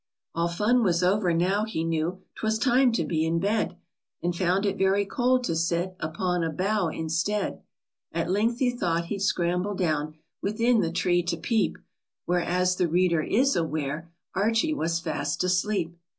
[0.33, 3.77] All fun was over now; he knew 'T was time to be in bed;
[4.23, 7.61] And found it very cold to sit Upon a bough instead.
[8.11, 11.77] At length he thought he'd scram ble down \Mithin the tree to peep;
[12.25, 15.95] Where, as the reader is aware, Archie was fast asleep.